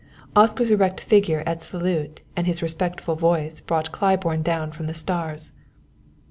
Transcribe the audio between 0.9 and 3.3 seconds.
figure at salute and his respectful